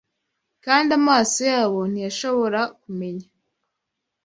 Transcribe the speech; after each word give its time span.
Kandi 0.65 0.89
amaso 0.99 1.39
yabo 1.51 1.79
ntiyashobora 1.91 2.61
kumenya 2.81 3.27